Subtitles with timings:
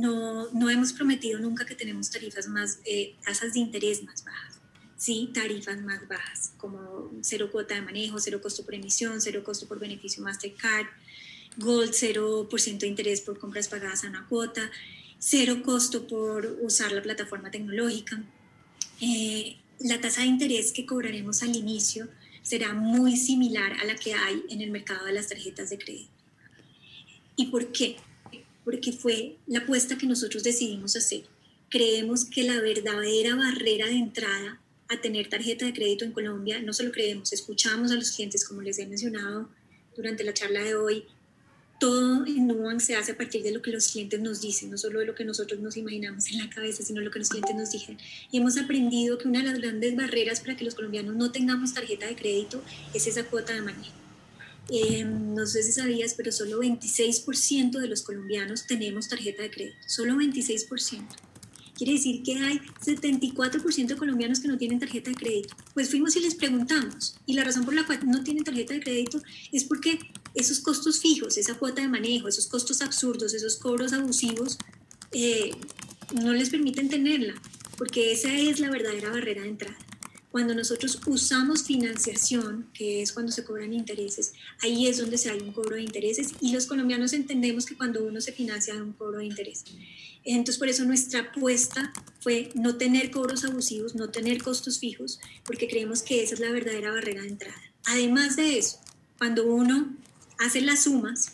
[0.00, 4.58] no, no hemos prometido nunca que tenemos tarifas más, eh, tasas de interés más bajas,
[4.96, 9.66] sí, tarifas más bajas, como cero cuota de manejo, cero costo por emisión, cero costo
[9.66, 10.86] por beneficio Mastercard,
[11.56, 14.70] Gold, 0% de interés por compras pagadas a una cuota,
[15.18, 18.22] cero costo por usar la plataforma tecnológica.
[19.00, 22.08] Eh, la tasa de interés que cobraremos al inicio
[22.42, 26.12] será muy similar a la que hay en el mercado de las tarjetas de crédito.
[27.34, 27.96] ¿Y por qué?
[28.68, 31.22] Porque fue la apuesta que nosotros decidimos hacer.
[31.70, 36.74] Creemos que la verdadera barrera de entrada a tener tarjeta de crédito en Colombia, no
[36.74, 39.48] solo creemos, escuchamos a los clientes, como les he mencionado
[39.96, 41.04] durante la charla de hoy,
[41.80, 44.76] todo en Nubank se hace a partir de lo que los clientes nos dicen, no
[44.76, 47.56] solo de lo que nosotros nos imaginamos en la cabeza, sino lo que los clientes
[47.56, 47.96] nos dicen.
[48.30, 51.72] Y hemos aprendido que una de las grandes barreras para que los colombianos no tengamos
[51.72, 52.62] tarjeta de crédito
[52.92, 54.07] es esa cuota de manejo.
[54.70, 59.78] Eh, no sé si sabías, pero solo 26% de los colombianos tenemos tarjeta de crédito,
[59.86, 61.06] solo 26%.
[61.74, 65.54] Quiere decir que hay 74% de colombianos que no tienen tarjeta de crédito.
[65.74, 67.14] Pues fuimos y les preguntamos.
[67.24, 70.00] Y la razón por la cual no tienen tarjeta de crédito es porque
[70.34, 74.58] esos costos fijos, esa cuota de manejo, esos costos absurdos, esos cobros abusivos,
[75.12, 75.52] eh,
[76.20, 77.34] no les permiten tenerla,
[77.76, 79.78] porque esa es la verdadera barrera de entrada.
[80.30, 85.40] Cuando nosotros usamos financiación, que es cuando se cobran intereses, ahí es donde se hay
[85.40, 88.92] un cobro de intereses y los colombianos entendemos que cuando uno se financia hay un
[88.92, 89.64] cobro de interés.
[90.24, 95.68] Entonces, por eso nuestra apuesta fue no tener cobros abusivos, no tener costos fijos, porque
[95.68, 97.62] creemos que esa es la verdadera barrera de entrada.
[97.86, 98.78] Además de eso,
[99.16, 99.96] cuando uno
[100.38, 101.32] hace las sumas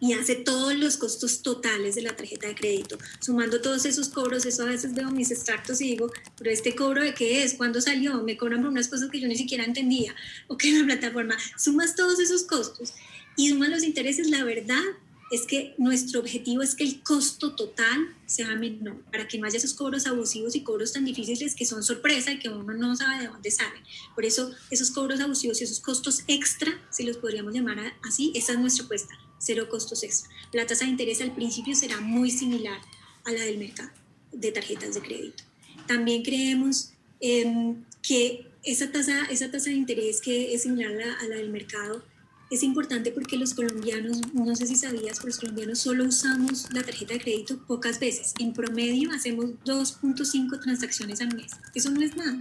[0.00, 4.44] y hace todos los costos totales de la tarjeta de crédito, sumando todos esos cobros,
[4.44, 7.80] eso a veces veo mis extractos y digo, pero este cobro de qué es, cuándo
[7.80, 10.14] salió, me cobran por unas cosas que yo ni siquiera entendía,
[10.48, 12.92] o que la plataforma, sumas todos esos costos
[13.36, 14.82] y sumas los intereses, la verdad
[15.30, 19.56] es que nuestro objetivo es que el costo total sea menor, para que no haya
[19.56, 23.22] esos cobros abusivos y cobros tan difíciles que son sorpresa y que uno no sabe
[23.22, 23.82] de dónde salen.
[24.14, 28.52] Por eso esos cobros abusivos y esos costos extra, si los podríamos llamar así, esa
[28.52, 30.30] es nuestra apuesta, cero costos extra.
[30.52, 32.80] La tasa de interés al principio será muy similar
[33.24, 33.90] a la del mercado
[34.32, 35.44] de tarjetas de crédito.
[35.86, 41.12] También creemos em, que esa tasa, esa tasa de interés que es similar a la,
[41.14, 42.02] a la del mercado,
[42.50, 46.82] es importante porque los colombianos, no sé si sabías, pero los colombianos solo usamos la
[46.82, 48.34] tarjeta de crédito pocas veces.
[48.38, 51.52] En promedio hacemos 2.5 transacciones al mes.
[51.74, 52.38] Eso no es nada.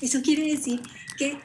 [0.00, 0.80] Eso quiere decir
[1.16, 1.38] que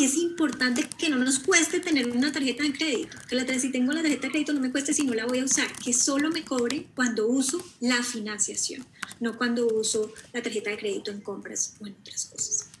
[0.00, 3.16] es importante que no nos cueste tener una tarjeta de crédito.
[3.28, 5.40] Que la, si tengo la tarjeta de crédito no me cueste si no la voy
[5.40, 5.70] a usar.
[5.84, 8.86] Que solo me cobre cuando uso la financiación,
[9.20, 12.71] no cuando uso la tarjeta de crédito en compras o en otras cosas.